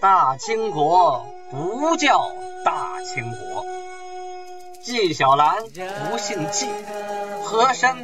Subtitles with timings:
[0.00, 2.30] 大清国不叫
[2.64, 3.64] 大清国。
[4.82, 5.62] 纪晓岚
[6.10, 6.68] 不姓纪，
[7.42, 7.96] 和珅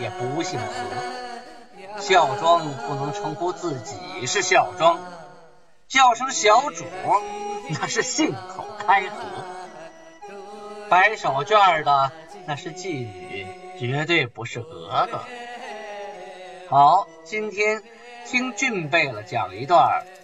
[0.00, 2.00] 也不姓和。
[2.00, 4.98] 孝庄不能称呼自己是孝庄，
[5.86, 6.84] 叫声小主
[7.68, 9.16] 那是信口开河。
[10.88, 12.12] 摆手绢的
[12.46, 13.46] 那是妓女，
[13.78, 15.20] 绝对不是格格。
[16.70, 17.82] 好，今天
[18.24, 20.04] 听俊贝勒讲一段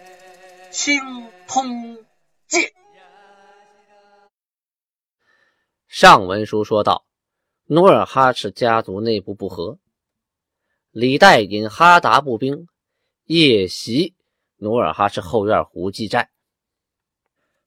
[0.71, 1.01] 清
[1.49, 1.97] 通
[2.47, 2.63] 鉴》。
[5.89, 7.05] 上文书说到，
[7.65, 9.79] 努尔哈赤家族内部不和，
[10.91, 12.67] 李代引哈达步兵
[13.25, 14.15] 夜袭
[14.55, 16.31] 努尔哈赤后院胡济寨。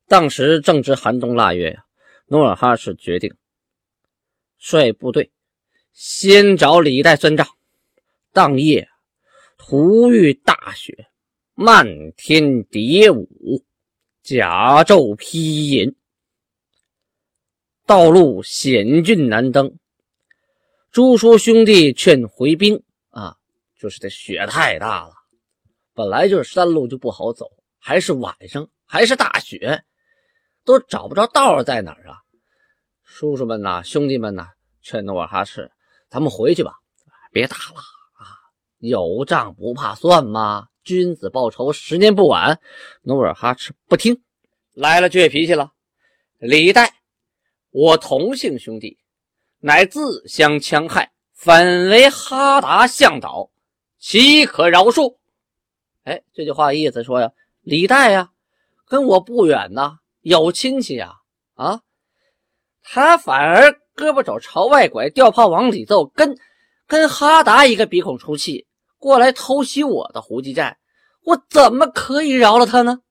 [0.08, 1.84] 当时正值寒冬腊月呀，
[2.28, 3.36] 努尔哈赤决定
[4.56, 5.30] 率部队
[5.92, 7.46] 先找李代算账。
[8.32, 8.88] 当夜，
[9.58, 11.08] 突遇大雪，
[11.56, 13.64] 漫天蝶舞，
[14.24, 15.94] 甲胄披银。
[17.86, 19.78] 道路险峻难登，
[20.90, 23.36] 朱叔兄弟劝回兵啊，
[23.78, 25.14] 就是这雪太大了，
[25.94, 29.84] 本来就是山路就不好走，还是晚上，还是大雪，
[30.64, 32.18] 都找不着道在哪儿啊！
[33.04, 34.48] 叔叔们呐，兄弟们呐，
[34.82, 35.70] 劝努尔哈赤，
[36.10, 36.72] 咱们回去吧，
[37.30, 37.78] 别打了
[38.18, 38.34] 啊！
[38.78, 40.66] 有账不怕算吗？
[40.84, 42.60] 君子报仇，十年不晚。
[43.02, 44.22] 努尔哈赤不听，
[44.74, 45.72] 来了倔脾气了，
[46.38, 46.94] 李代。
[47.70, 48.98] 我同姓兄弟，
[49.58, 53.50] 乃自相戕害，反为哈达向导，
[53.98, 55.16] 岂可饶恕？
[56.04, 58.30] 哎，这句话意思说呀，李代呀，
[58.86, 61.14] 跟我不远呐，有亲戚呀，
[61.54, 61.80] 啊，
[62.82, 66.38] 他反而胳膊肘朝外拐，吊炮往里揍，跟
[66.86, 68.66] 跟哈达一个鼻孔出气，
[69.04, 70.78] 过来偷袭我的胡济寨，
[71.24, 73.02] 我怎么可以饶了他呢？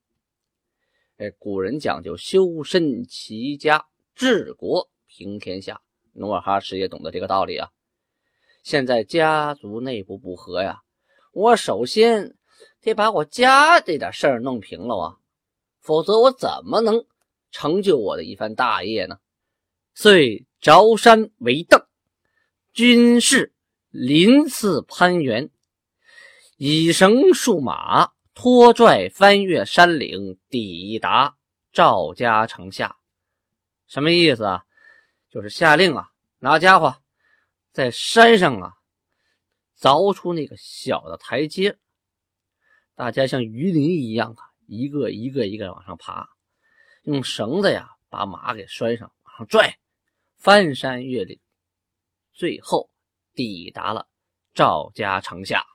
[1.17, 3.85] 哎，古人讲究修身齐家。
[4.15, 5.81] 治国平天下，
[6.13, 7.69] 努尔哈赤也懂得这个道理啊。
[8.63, 10.81] 现在家族内部不和呀，
[11.31, 12.35] 我首先
[12.81, 15.17] 得把我家这点事儿弄平了啊，
[15.79, 17.05] 否则我怎么能
[17.51, 19.19] 成就我的一番大业呢？
[19.93, 21.85] 遂着山为邓，
[22.73, 23.53] 军士
[23.91, 25.51] 临次攀援，
[26.65, 31.35] 以绳束马，拖拽翻越山岭，抵达
[31.73, 32.95] 赵家城下。
[33.85, 34.63] 什么意思啊？
[35.29, 36.95] 就是下令啊，拿家伙
[37.73, 38.75] 在山上啊
[39.77, 41.77] 凿出那个小的台阶，
[42.95, 46.29] 大家像鱼鳞一样啊，一个一个一个往上爬，
[47.01, 49.77] 用绳子呀把马给拴上，往上拽，
[50.37, 51.37] 翻山越岭，
[52.31, 52.89] 最后
[53.33, 54.07] 抵达了
[54.53, 55.65] 赵家城下。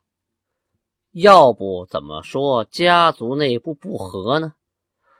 [1.20, 4.54] 要不怎么说家族内部不和呢？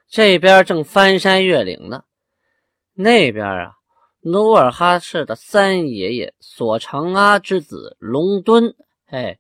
[0.08, 2.04] 这边正翻山越岭呢。
[2.94, 3.72] 那边啊，
[4.20, 8.76] 努尔哈赤的三爷爷索长阿之子隆敦，
[9.06, 9.38] 哎，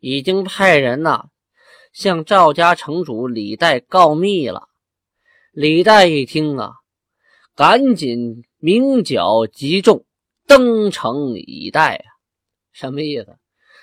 [0.00, 1.26] 已经派人呐
[1.92, 4.68] 向赵家城主李代告密了。
[5.52, 6.72] 李代一听啊，
[7.54, 10.04] 赶紧鸣角集众，
[10.46, 12.04] 登城以待啊。
[12.72, 13.36] 什么意思？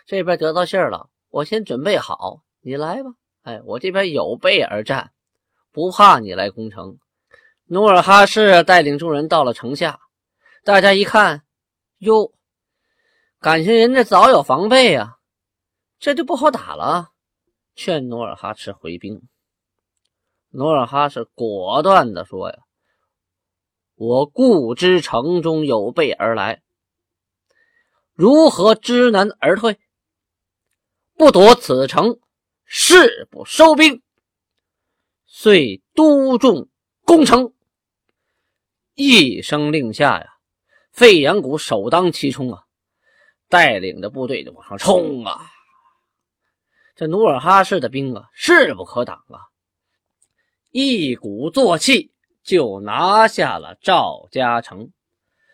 [0.07, 3.09] 这边得到信了，我先准备好，你来吧。
[3.41, 5.11] 哎，我这边有备而战，
[5.73, 6.97] 不怕你来攻城。
[7.65, 9.99] 努尔哈赤带领众人到了城下，
[10.63, 11.43] 大家一看，
[11.97, 12.31] 哟，
[13.41, 15.17] 感情人家早有防备啊，
[15.99, 17.09] 这就不好打了。
[17.75, 19.21] 劝努尔哈赤回兵。
[20.51, 22.59] 努尔哈赤果断地说：“呀，
[23.95, 26.61] 我固知城中有备而来，
[28.13, 29.77] 如何知难而退？
[31.15, 32.19] 不夺此城，
[32.65, 34.01] 誓不收兵。”
[35.25, 36.69] 遂督众
[37.03, 37.53] 攻城。
[38.93, 40.37] 一声令下呀，
[40.91, 42.63] 费扬古首当其冲啊，
[43.49, 45.51] 带领着部队就往上冲啊！
[46.95, 49.51] 这努尔哈赤的兵啊，势不可挡啊，
[50.71, 54.91] 一鼓作气就拿下了赵家城。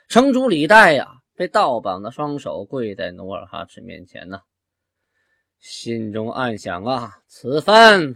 [0.08, 4.42] 城主李代呀，被倒绑的双手跪在努尔哈赤面前呢，
[5.62, 8.16] 心中暗想啊，此番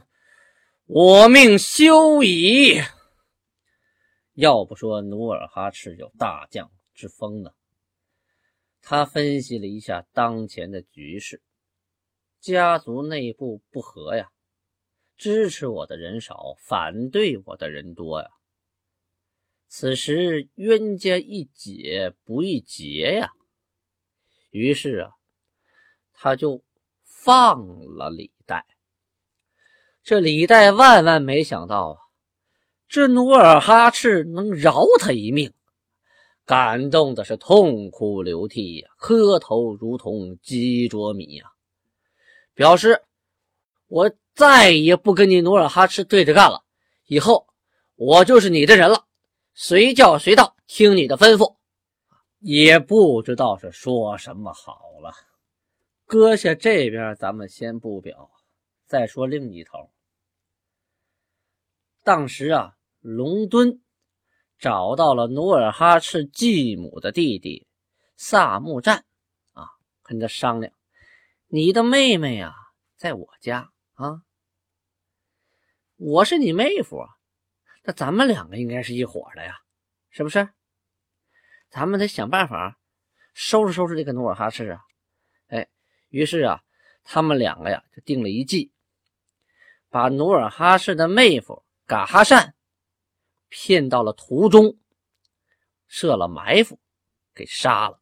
[0.88, 2.82] 我命休矣。
[4.34, 7.52] 要不说努尔哈赤有大将之风呢？
[8.82, 11.40] 他分析了一下当前的局势，
[12.42, 14.32] 家族内部不和呀，
[15.16, 18.28] 支持我的人少，反对我的人多呀。
[19.68, 23.34] 此时冤家宜解不宜结呀，
[24.50, 25.12] 于是啊，
[26.12, 26.65] 他就
[27.26, 27.66] 放
[27.98, 28.64] 了李代。
[30.04, 31.98] 这李代万万没想到啊，
[32.88, 35.52] 这努尔哈赤能饶他一命，
[36.46, 41.46] 感动的是痛哭流涕呀，磕头如同鸡啄米呀，
[42.54, 43.02] 表示
[43.88, 46.62] 我再也不跟你努尔哈赤对着干了，
[47.08, 47.48] 以后
[47.96, 49.04] 我就是你的人了，
[49.56, 51.56] 随叫随到，听你的吩咐。
[52.38, 55.12] 也不知道是说什么好了。
[56.06, 58.32] 搁下这边，咱们先不表，
[58.86, 59.92] 再说另一头。
[62.04, 63.82] 当时啊，龙敦
[64.60, 67.68] 找到了努尔哈赤继母的弟弟
[68.16, 69.04] 萨木赞，
[69.54, 69.68] 啊，
[70.04, 70.72] 跟他商量
[71.50, 72.54] ：“你的妹妹呀，
[72.96, 74.22] 在我家啊，
[75.96, 77.10] 我是你妹夫啊，
[77.82, 79.58] 那咱们两个应该是一伙的呀，
[80.12, 80.48] 是不是？
[81.72, 82.80] 咱们得想办法
[83.34, 84.82] 收拾收拾这个努尔哈赤啊！”
[86.16, 86.62] 于是啊，
[87.04, 88.72] 他们两个呀就定了一计，
[89.90, 91.66] 把努尔哈赤的妹夫。
[91.86, 92.56] 噶哈善
[93.50, 94.78] 骗到了途中，
[95.88, 96.80] 设了埋伏，
[97.34, 98.00] 给杀了。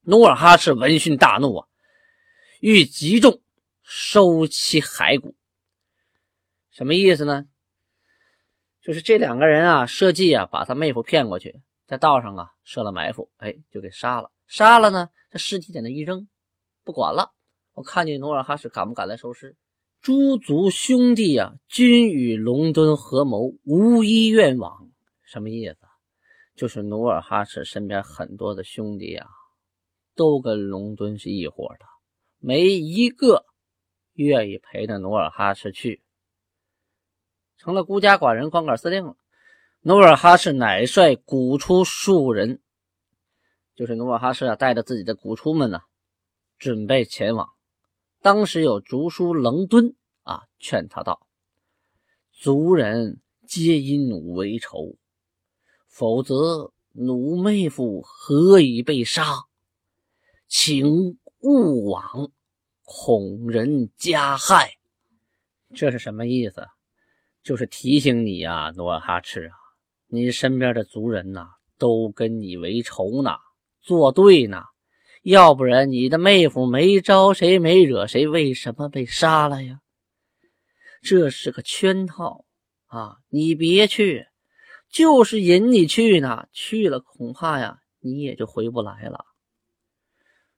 [0.00, 1.68] 努尔哈赤闻讯大怒啊，
[2.60, 3.42] 欲集众
[3.82, 5.36] 收其骸骨。
[6.70, 7.46] 什么意思呢？
[8.80, 14.32] 就是这两个人啊，设计啊，把他妹夫骗过去，在道上啊设了埋伏，哎，就给杀了。
[14.46, 16.26] 杀了呢，这尸体在那一扔，
[16.84, 17.32] 不管了。
[17.72, 19.56] 我看你努尔哈赤敢不敢来收尸？
[20.00, 24.90] 诸族兄弟啊，均与龙敦合谋，无一愿往。
[25.22, 25.78] 什么意思？
[26.54, 29.26] 就是努尔哈赤身边很多的兄弟啊，
[30.14, 31.86] 都跟龙敦是一伙的，
[32.38, 33.44] 没一个
[34.12, 36.00] 愿意陪着努尔哈赤去，
[37.56, 39.16] 成了孤家寡人、光杆司令了。
[39.80, 42.60] 努尔哈赤乃率古出数人，
[43.74, 45.80] 就是努尔哈赤啊，带着自己的古出们呢，
[46.64, 47.50] 准备前往。
[48.22, 51.26] 当时有族叔棱敦啊，劝他道
[52.32, 54.96] ：“族人皆因奴为仇，
[55.88, 59.26] 否则奴妹夫何以被杀？
[60.48, 62.30] 请勿往，
[62.82, 64.78] 恐人加害。”
[65.76, 66.66] 这是什么意思？
[67.42, 69.54] 就是提醒你呀，努尔哈赤啊，
[70.06, 71.46] 你身边的族人呐，
[71.76, 73.32] 都跟你为仇呢，
[73.82, 74.64] 作对呢。
[75.24, 79.80] 要不然你的妹夫没招谁没惹谁，为什么被杀了呀？
[81.02, 82.44] 这是个圈套
[82.88, 83.16] 啊！
[83.30, 84.26] 你别去，
[84.90, 86.46] 就是引你去呢。
[86.52, 89.24] 去了恐怕呀，你也就回不来了。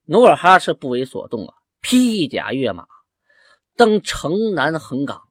[0.04, 2.84] 努尔哈赤不为所动啊，披甲跃马，
[3.76, 5.22] 登城南横岗，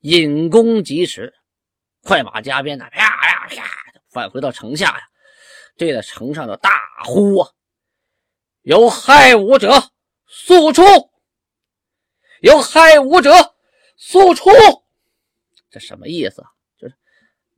[0.00, 1.32] 引弓疾驰，
[2.02, 3.64] 快马加鞭的啪啪啪，
[4.10, 5.02] 返回到城下呀，
[5.76, 6.70] 对着城上的大
[7.04, 7.48] 呼啊！
[8.62, 9.90] 有害武者，
[10.26, 10.82] 速出！
[12.40, 13.54] 有害武者，
[13.96, 14.50] 速出！
[15.70, 16.52] 这什么意思啊？
[16.78, 16.94] 就是，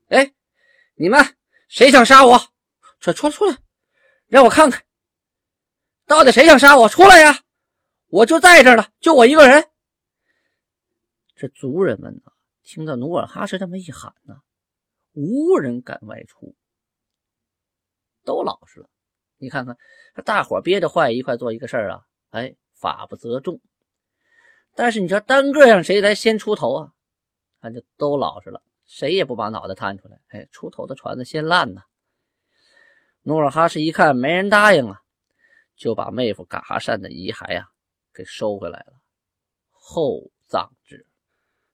[0.09, 0.33] 哎，
[0.95, 1.37] 你们
[1.69, 2.39] 谁想杀我？
[3.01, 3.59] 出出出来，
[4.27, 4.85] 让我看看，
[6.07, 6.89] 到底谁想杀我？
[6.89, 7.43] 出来呀！
[8.09, 9.71] 我就在这儿了，就我一个人。
[11.35, 12.33] 这族人们呢，
[12.63, 14.43] 听到努尔哈赤这么一喊呢，
[15.13, 16.55] 无人敢外出，
[18.23, 18.89] 都老实了。
[19.43, 19.77] 你看看，
[20.15, 23.61] 这大伙憋着坏一块做一个事儿啊，哎，法不责众。
[24.77, 26.93] 但是你说单个让谁来先出头啊？
[27.61, 30.17] 那就都老实了，谁也不把脑袋探出来。
[30.29, 31.83] 哎，出头的船子先烂呐。
[33.23, 35.01] 努尔哈赤一看没人答应啊，
[35.77, 37.67] 就把妹夫噶哈善的遗骸啊
[38.15, 38.95] 给收回来了，
[39.73, 41.05] 厚葬之。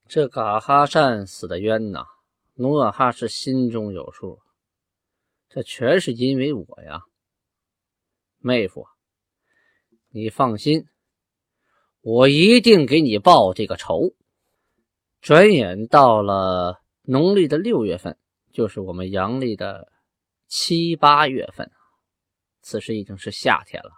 [0.06, 2.06] 这噶哈善死的冤呐，
[2.54, 4.40] 努尔哈赤心中有数，
[5.50, 7.02] 这全是因为我呀。
[8.40, 8.87] 妹夫，
[10.11, 10.87] 你放心，
[12.00, 14.14] 我一定给你报这个仇。
[15.21, 18.16] 转眼到了农历的六月份，
[18.52, 19.90] 就是我们阳历的
[20.47, 21.71] 七八月份，
[22.62, 23.90] 此时已经是夏天了。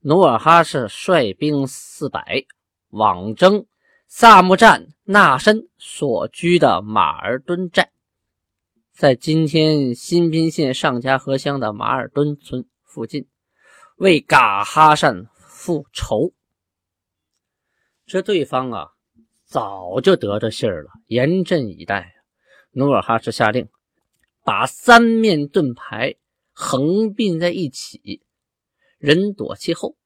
[0.00, 2.44] 努尔哈赤率兵四百，
[2.90, 3.66] 往征
[4.06, 7.90] 萨木占纳申所居的马尔敦寨，
[8.92, 13.26] 在今天新宾县上家河乡的马尔敦村附近。
[13.98, 16.32] 为噶哈善复仇，
[18.06, 18.92] 这对方啊
[19.44, 22.14] 早就得着信儿了，严阵以待。
[22.70, 23.68] 努尔哈赤下令，
[24.44, 26.14] 把三面盾牌
[26.52, 28.22] 横并在一起，
[28.98, 29.96] 人躲其后。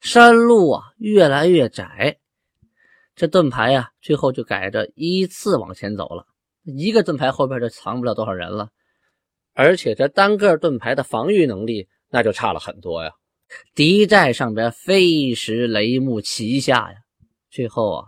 [0.00, 2.18] 山路啊越来越窄，
[3.14, 6.26] 这盾牌啊最后就改着依次往前走了。
[6.64, 8.70] 一个盾牌后边就藏不了多少人了，
[9.52, 11.88] 而且这单个盾牌的防御能力。
[12.08, 13.12] 那就差了很多呀！
[13.74, 16.98] 敌寨上边飞石雷木齐下呀，
[17.50, 18.06] 最后啊，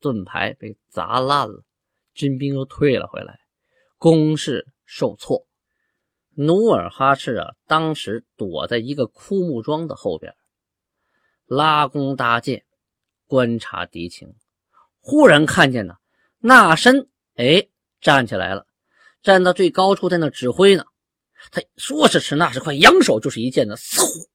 [0.00, 1.62] 盾牌被砸烂了，
[2.14, 3.38] 军兵又退了回来，
[3.98, 5.46] 攻势受挫。
[6.34, 10.34] 努尔哈赤啊，当时躲在一个枯木桩的后边，
[11.46, 12.64] 拉弓搭箭，
[13.26, 14.34] 观察敌情。
[15.00, 15.96] 忽然看见呢，
[16.38, 17.66] 那身哎
[18.00, 18.66] 站起来了，
[19.22, 20.84] 站到最高处，在那指挥呢。
[21.50, 24.26] 他说时迟，那时快，扬手就是一箭呢，嗖，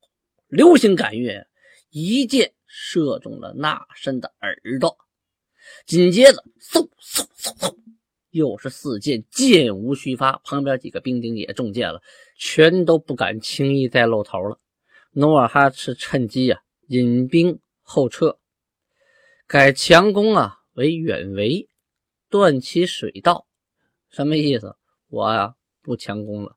[0.48, 1.48] 流星赶月，
[1.90, 4.98] 一箭射中了那身的耳朵。
[5.86, 7.76] 紧接着，嗖嗖嗖嗖。
[8.32, 12.02] 又是四箭，箭无虚发，旁边几个兵丁也中箭了，
[12.36, 14.60] 全都不敢轻易再露头了。
[15.12, 18.40] 努尔哈赤趁机啊，引兵后撤，
[19.46, 21.70] 改强攻啊为远围，
[22.28, 23.46] 断其水道。
[24.10, 24.76] 什么意思？
[25.10, 26.56] 我呀不强攻了，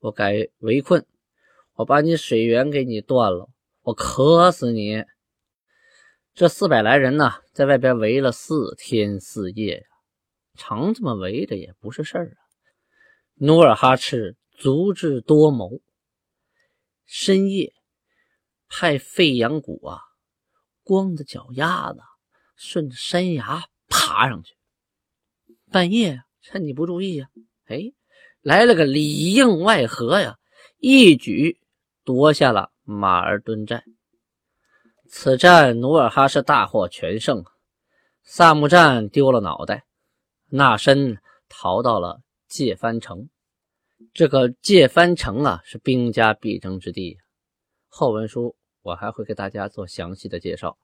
[0.00, 1.06] 我改围困，
[1.74, 3.48] 我把你水源给你断了，
[3.82, 5.04] 我渴死你！
[6.32, 9.86] 这四百来人呢，在外边围了四天四夜呀。
[10.54, 12.36] 常这么围着也不是事儿啊！
[13.34, 15.80] 努尔哈赤足智多谋，
[17.04, 17.72] 深夜
[18.68, 20.00] 派费扬古啊，
[20.82, 22.00] 光着脚丫子
[22.56, 24.54] 顺着山崖爬上去。
[25.70, 27.30] 半夜趁你不注意呀，
[27.66, 27.92] 哎，
[28.42, 30.38] 来了个里应外合呀，
[30.78, 31.60] 一举
[32.04, 33.84] 夺下了马尔墩寨。
[35.08, 37.44] 此战努尔哈赤大获全胜，
[38.22, 39.84] 萨木战丢了脑袋。
[40.48, 41.18] 纳申
[41.48, 43.28] 逃到了界藩城，
[44.12, 47.18] 这个界藩城啊是兵家必争之地。
[47.88, 50.78] 后文书我还会给大家做详细的介绍。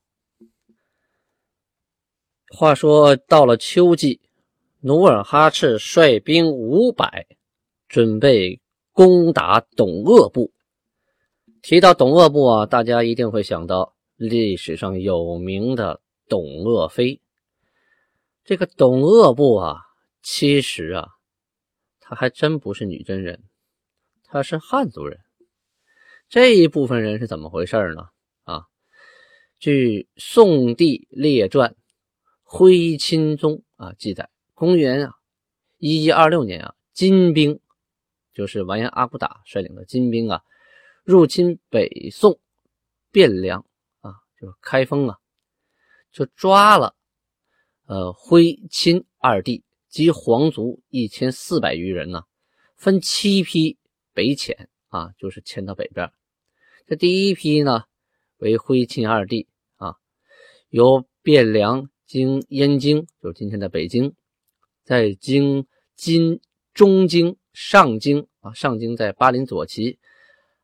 [2.49, 4.21] 话说到了秋季，
[4.81, 7.25] 努尔哈赤率兵五百，
[7.87, 10.51] 准备攻打董鄂部。
[11.61, 17.21] 提到董鄂部啊，大家一定会想到历史上有名的董鄂妃。
[18.45, 19.81] 这个董鄂部啊，
[20.21, 21.07] 其实啊，
[21.99, 23.43] 他还真不是女真人，
[24.23, 25.19] 他是汉族人。
[26.29, 28.09] 这一部分人是怎么回事呢？
[28.43, 28.63] 啊，
[29.59, 31.71] 据《宋帝列传·
[32.43, 35.13] 徽钦宗》啊记载，公元啊
[35.77, 37.59] 一一二六年啊，金兵
[38.37, 40.43] 就是完颜阿骨打率领的金兵啊，
[41.03, 42.39] 入侵北宋
[43.11, 43.65] 汴梁
[44.01, 45.17] 啊，就是开封啊，
[46.11, 46.93] 就抓了。
[47.87, 52.25] 呃，徽钦二帝及皇族一千四百余人呢，
[52.75, 53.79] 分七批
[54.13, 56.11] 北迁啊，就是迁到北边。
[56.85, 57.85] 这第一批呢，
[58.37, 59.95] 为徽钦二帝啊，
[60.69, 64.13] 由汴梁经燕京，就是今天的北京，
[64.83, 65.65] 再经
[65.95, 66.39] 今
[66.75, 69.97] 中京、上京啊，上京在巴林左旗，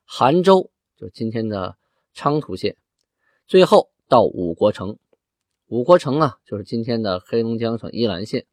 [0.05, 1.75] 韩州就今天的
[2.13, 2.77] 昌图县，
[3.47, 4.99] 最后到五国城。
[5.65, 8.45] 五国城啊，就是今天的黑龙江省依兰县。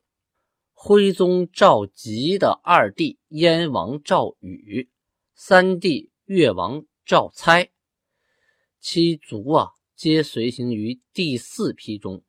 [0.73, 4.89] 徽宗赵佶的二弟燕王赵禹，
[5.35, 7.71] 三弟越王赵猜，
[8.81, 12.23] 其族啊，皆随行于第四批中。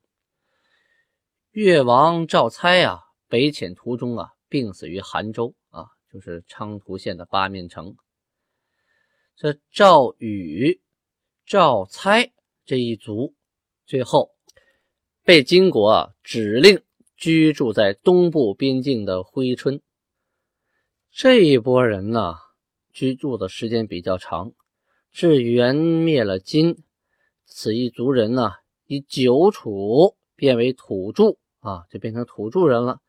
[1.52, 3.00] 越王赵猜啊，
[3.30, 5.56] 北迁途中啊，病死于韩州，
[6.12, 7.96] 就是昌图县的八面城。
[9.36, 10.82] 这赵宇、
[11.46, 12.32] 赵猜
[12.66, 13.34] 这一族，
[13.86, 14.32] 最后。
[15.24, 16.82] 被金国指令
[17.16, 19.80] 居住在东部边境的珲春，
[21.12, 22.34] 这一波人呢，
[22.92, 24.52] 居住的时间比较长。
[25.12, 26.84] 至元灭了金，
[27.46, 28.54] 此一族人呢，
[28.88, 33.00] 以久处变为土著啊，就变成土著人了。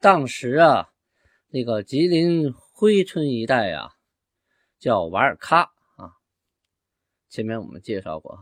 [0.00, 0.88] 当时啊，
[1.54, 3.92] 那个吉林珲春一带啊，
[4.80, 6.10] 叫瓦尔喀啊，
[7.28, 8.36] 前面我们介绍过。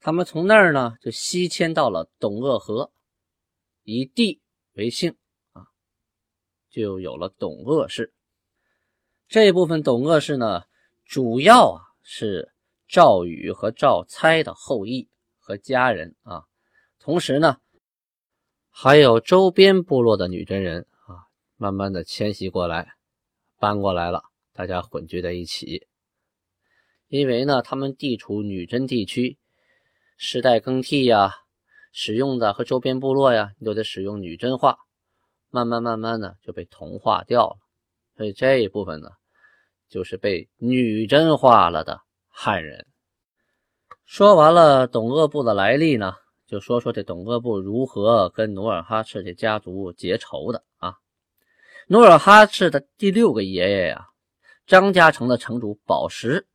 [0.00, 2.92] 他们从那儿呢，就西迁到了董鄂河，
[3.84, 4.42] 以地
[4.74, 5.16] 为姓
[5.52, 5.64] 啊，
[6.68, 8.12] 就有了董鄂氏。
[9.26, 10.64] 这部分董鄂氏呢，
[11.06, 12.52] 主要啊是
[12.86, 15.08] 赵宇和赵猜的后裔
[15.38, 16.44] 和家人啊，
[16.98, 17.62] 同时呢，
[18.68, 20.86] 还有周边部落的女真人，
[21.56, 22.94] 慢慢的迁徙过来，
[23.58, 25.86] 搬过来了，大家混居在一起。
[27.08, 29.38] 因为呢，他们地处女真地区。
[30.16, 31.32] 时代更替呀，
[31.92, 34.78] 使用的和周边部落呀，都得使用女真话，
[35.50, 37.56] 慢慢慢慢的就被同化掉了。
[38.16, 39.10] 所以这一部分呢，
[39.88, 42.86] 就是被女真化了的汉人。
[44.04, 46.14] 说完了董鄂部的来历呢，
[46.46, 50.94] 就说说这董鄂部如何跟努尔哈赤这家族结仇的啊。
[51.86, 54.06] 努尔哈赤的第六个爷爷呀，
[54.66, 56.46] 张家城的城主宝石，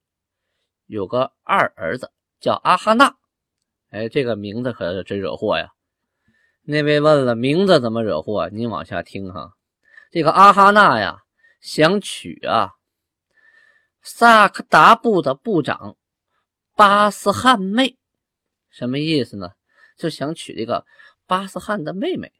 [0.87, 3.15] 有个二儿子叫阿哈纳。
[3.91, 5.71] 哎，这个名字可真惹祸呀！
[6.63, 8.49] 那位问了，名字怎么惹祸？
[8.49, 9.53] 您往下听哈。
[10.11, 11.21] 这个阿哈纳呀，
[11.61, 12.71] 想娶啊
[14.01, 15.95] 萨克达部的部长
[16.75, 17.97] 巴斯汉妹，
[18.69, 19.51] 什么意思呢？
[19.95, 20.85] 就想娶这个
[21.27, 22.31] 巴斯汉的妹妹。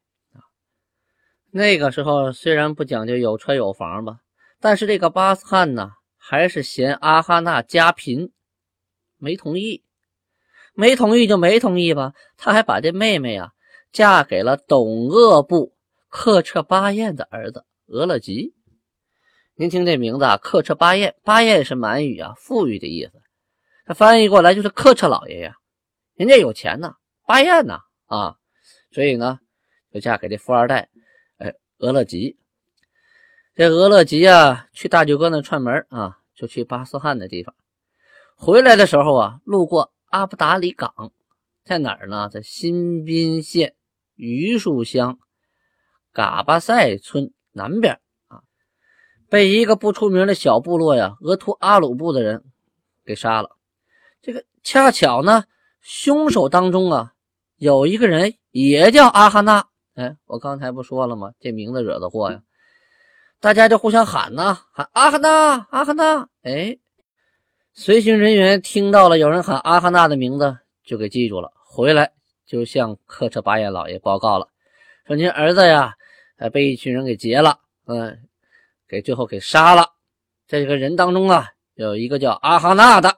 [1.51, 4.19] 那个时候虽然不讲究有车有房吧，
[4.59, 8.31] 但是这个巴斯汉呢，还是嫌阿哈纳家贫，
[9.17, 9.83] 没同意。
[10.73, 13.51] 没同意就没同意吧，他还把这妹妹啊
[13.91, 15.73] 嫁给了董鄂部
[16.07, 18.53] 克彻巴彦的儿子额勒吉。
[19.55, 23.11] 您听这名字啊，克彻巴彦，巴彦是满语啊，富裕的意思。
[23.85, 25.55] 他翻译过来就是克彻老爷呀，
[26.13, 26.93] 人家有钱呐，
[27.25, 28.37] 巴彦呐啊，
[28.91, 29.39] 所以呢
[29.91, 30.87] 就嫁给这富二代，
[31.79, 32.37] 俄，勒吉。
[33.55, 37.55] 这额勒吉啊，去大舅哥那串门啊，就去巴斯汉的地方。
[38.35, 39.91] 回来的时候啊，路过。
[40.09, 41.11] 阿布达里港
[41.63, 42.29] 在哪儿呢？
[42.29, 43.75] 在新宾县
[44.15, 45.19] 榆树乡
[46.11, 48.41] 嘎巴塞村南边啊，
[49.29, 52.43] 被一个不出名的小部落呀，额图阿鲁部的人
[53.05, 53.55] 给杀了。
[54.19, 55.43] 这个恰巧呢，
[55.79, 57.13] 凶手当中啊，
[57.57, 59.67] 有一个人也叫阿哈纳。
[59.99, 61.33] 哎，我刚才不说了吗？
[61.41, 62.41] 这名字惹的祸呀！
[63.41, 66.29] 大家就互相喊呐，喊阿哈纳，阿哈纳。
[66.43, 66.77] 哎。
[67.73, 71.51] 随行人员听到了有人喊阿哈纳的名字，就给记住了。
[71.65, 72.13] 回来
[72.45, 74.47] 就向克彻巴彦老爷报告了，
[75.05, 75.93] 说您儿子呀，
[76.53, 78.19] 被一群人给劫了，嗯，
[78.87, 79.91] 给最后给杀了。
[80.47, 83.17] 这个人当中啊，有一个叫阿哈纳的，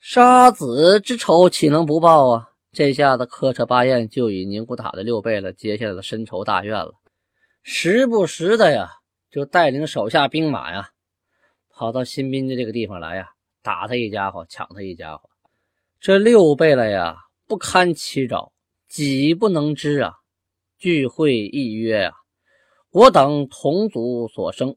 [0.00, 2.50] 杀子之仇岂能不报啊？
[2.78, 6.94] 这下子克彻巴彦就以宁古塔的六倍了，结下了深仇大怨了，
[7.64, 8.88] 时不时的呀，
[9.32, 10.90] 就带领手下兵马呀。
[11.70, 13.30] 跑到新宾的这个地方来呀，
[13.62, 15.28] 打他一家伙，抢他一家伙。
[15.98, 17.16] 这六贝勒呀，
[17.48, 18.52] 不堪其扰，
[18.86, 20.14] 己不能支啊。
[20.78, 22.14] 聚会议约啊，
[22.92, 24.76] 我等同族所生，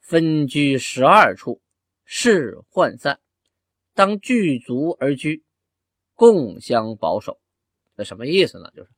[0.00, 1.60] 分居十二处，
[2.06, 3.20] 事涣散，
[3.92, 5.44] 当聚族而居，
[6.14, 7.41] 共相保守。
[8.04, 8.70] 什么意思呢？
[8.74, 8.90] 就是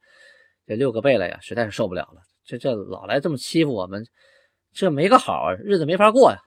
[0.66, 4.06] 这六个贝勒呀，实在是受不了了，这这老来这么欺负我们，
[4.72, 6.38] 这没个好日子没法过呀。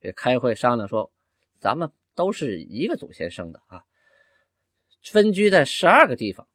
[0.00, 1.10] 给开会商量说，
[1.58, 3.82] 咱们都是一个祖先生的啊，
[5.02, 6.46] 分居在十二个地方，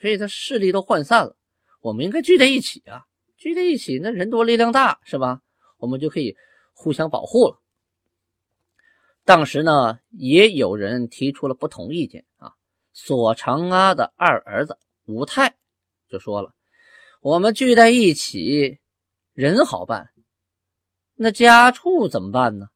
[0.00, 1.36] 所以他势力都涣散了。
[1.80, 3.04] 我们应该聚在一起啊，
[3.36, 5.40] 聚在一起，那人多力量大，是吧？
[5.78, 6.36] 我们就可以
[6.72, 7.58] 互相保护了。
[9.24, 12.24] 当时呢，也有人提出了不同意见。
[12.94, 15.54] 索长阿的二儿子武泰
[16.08, 16.54] 就说了
[17.20, 18.78] ：“我们聚在一起，
[19.32, 20.10] 人好办，
[21.14, 22.68] 那家畜怎么办呢？”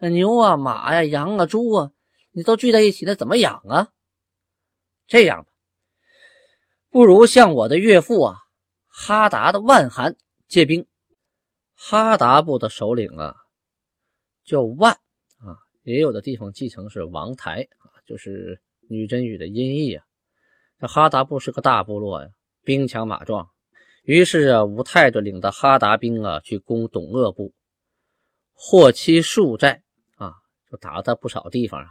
[0.00, 1.92] 那牛啊、马呀、羊啊、猪啊，
[2.32, 3.92] 你都聚在一起，那怎么养啊？
[5.06, 5.52] 这样吧，
[6.88, 8.38] 不如向我的岳父啊
[8.88, 10.16] 哈达的万寒
[10.48, 10.86] 借兵。
[11.74, 13.36] 哈达部的首领啊
[14.44, 14.92] 叫万
[15.38, 20.04] 啊，也有的地方继承是王台啊，就是女真语的音译啊。
[20.78, 22.28] 这哈达部是个大部落呀，
[22.62, 23.48] 兵强马壮。
[24.04, 27.52] 于是啊，吴泰就领着哈达兵啊去攻董鄂部，
[28.52, 29.82] 获其数寨
[30.16, 30.34] 啊。
[30.70, 31.88] 就打了他不少地方啊。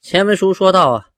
[0.00, 1.10] 前文书说到啊，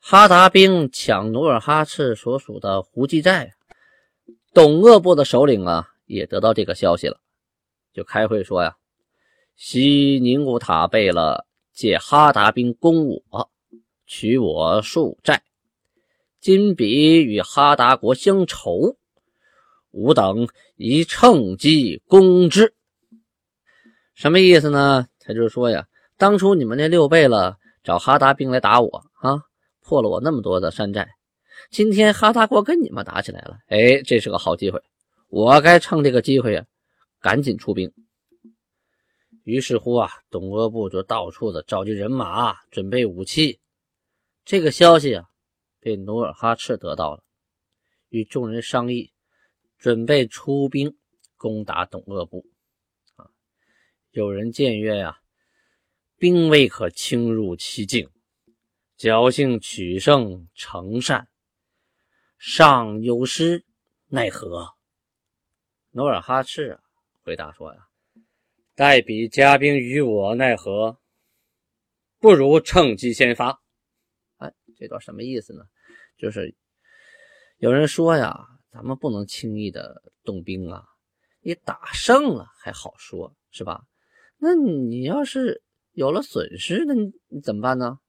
[0.00, 3.52] 哈达兵抢努尔哈赤所属的胡济寨，
[4.52, 7.20] 董鄂部的首领啊也得到这个消息了，
[7.92, 8.76] 就开会说呀：
[9.56, 13.50] 西宁古塔贝勒借哈达兵攻我，
[14.06, 15.42] 取我数寨，
[16.40, 18.96] 今彼与哈达国相仇，
[19.90, 22.74] 吾等宜趁机攻之。
[24.14, 25.06] 什么意思呢？
[25.18, 29.42] 他就说呀，当初你们那六贝勒找哈达兵来打我啊，
[29.80, 31.08] 破了我那么多的山寨。
[31.70, 34.82] 今天哈达国跟你们打起来了，哎，这是个好机会，
[35.28, 36.64] 我该趁这个机会呀，
[37.20, 37.90] 赶紧出兵。
[39.44, 43.60] 于是乎啊，董鄂部就到处的召集人马，准备武器。
[44.44, 45.28] 这个消息啊，
[45.80, 47.24] 被努尔哈赤得到了，
[48.08, 49.12] 与众人商议，
[49.78, 50.96] 准备出兵
[51.36, 52.46] 攻打董鄂部。
[54.12, 55.20] 有人僭越呀，
[56.18, 58.10] 兵未可轻入其境，
[58.98, 61.28] 侥幸取胜成善，
[62.38, 63.64] 尚有失，
[64.08, 64.74] 奈何？
[65.92, 66.80] 努尔哈赤啊，
[67.24, 67.88] 回答说呀
[68.82, 70.98] ：“待比加兵于我，奈何
[72.18, 73.62] 不如趁机先发。
[74.38, 75.62] 哎，这段什么意思呢？
[76.18, 76.52] 就是
[77.58, 80.82] 有人说呀，咱们不能轻易的动兵啊，
[81.42, 83.84] 你打胜了还好说是吧？
[84.36, 88.00] 那你要是有了损失，那你怎么办呢？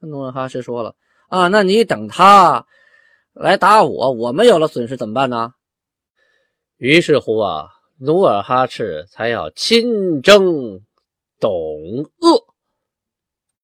[0.00, 0.96] 努尔哈赤说了
[1.28, 2.66] 啊，那你等他
[3.34, 5.54] 来打我，我们有了损失怎么办呢？
[6.76, 7.68] 于是乎啊。
[7.98, 10.82] 努尔哈赤才要亲征
[11.40, 11.50] 董
[12.20, 12.55] 鄂。